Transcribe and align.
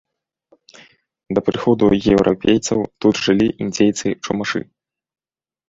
Да 1.39 1.43
прыходу 1.49 1.85
еўрапейцаў 2.15 2.79
тут 3.07 3.15
жылі 3.29 3.47
індзейцы-чумашы. 3.67 4.67